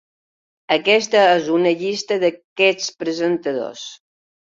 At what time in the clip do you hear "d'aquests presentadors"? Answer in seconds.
2.25-3.89